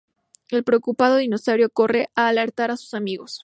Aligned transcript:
El 0.49 0.63
preocupado 0.63 1.17
dinosaurio 1.17 1.69
corre 1.69 2.09
a 2.15 2.27
alertar 2.27 2.71
a 2.71 2.77
sus 2.77 2.95
amigos. 2.95 3.39